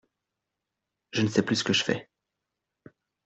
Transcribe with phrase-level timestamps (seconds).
[1.11, 2.09] Je ne sais plus ce que je fais!